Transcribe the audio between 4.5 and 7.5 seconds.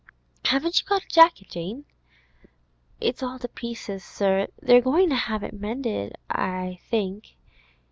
They're goin' to have it mended, I think.